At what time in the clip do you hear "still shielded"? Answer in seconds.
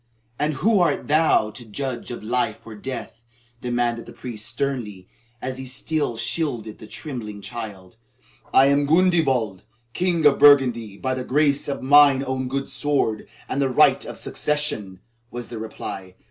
5.65-6.79